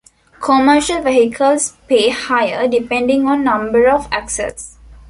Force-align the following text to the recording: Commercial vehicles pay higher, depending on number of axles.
Commercial 0.39 1.03
vehicles 1.03 1.73
pay 1.87 2.09
higher, 2.09 2.67
depending 2.67 3.27
on 3.27 3.43
number 3.43 3.87
of 3.87 4.07
axles. 4.11 4.79